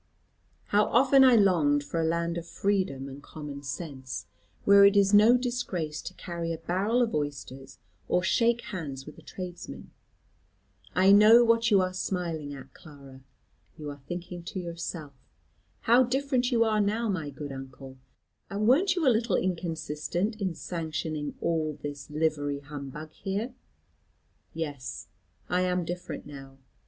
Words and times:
How 0.69 0.85
often 0.85 1.23
I 1.23 1.35
longed 1.35 1.83
for 1.83 2.01
a 2.01 2.07
land 2.07 2.35
of 2.39 2.47
freedom 2.47 3.07
and 3.07 3.21
common 3.21 3.61
sense, 3.61 4.25
where 4.65 4.83
it 4.83 4.97
is 4.97 5.13
no 5.13 5.37
disgrace 5.37 6.01
to 6.01 6.15
carry 6.15 6.51
a 6.51 6.57
barrel 6.57 7.03
of 7.03 7.13
oysters, 7.13 7.77
or 8.07 8.23
shake 8.23 8.61
hands 8.61 9.05
with 9.05 9.19
a 9.19 9.21
tradesman. 9.21 9.91
I 10.95 11.11
know 11.11 11.43
what 11.43 11.69
you 11.69 11.81
are 11.81 11.93
smiling 11.93 12.51
at, 12.55 12.73
Clara. 12.73 13.21
You 13.77 13.91
are 13.91 14.01
thinking 14.07 14.41
to 14.45 14.59
yourself, 14.59 15.13
'how 15.81 16.01
different 16.05 16.51
you 16.51 16.63
are 16.63 16.81
now, 16.81 17.07
my 17.07 17.29
good 17.29 17.51
uncle; 17.51 17.99
and 18.49 18.67
wern't 18.67 18.95
you 18.95 19.07
a 19.07 19.13
little 19.15 19.35
inconsistent 19.35 20.35
in 20.41 20.55
sanctioning 20.55 21.35
all 21.41 21.73
this 21.79 22.09
livery 22.09 22.61
humbug 22.61 23.11
here?' 23.11 23.53
Yes, 24.51 25.09
I 25.47 25.61
am 25.61 25.85
different 25.85 26.25
now. 26.25 26.57